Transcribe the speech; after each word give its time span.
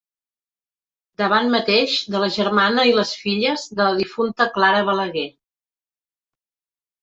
Davant 1.21 1.51
mateix 1.55 1.93
de 2.15 2.21
la 2.23 2.29
germana 2.37 2.85
i 2.93 2.95
les 3.01 3.11
filles 3.25 3.67
de 3.81 3.87
la 3.89 4.01
difunta 4.01 4.49
Clara 4.57 4.81
Balaguer. 4.89 5.27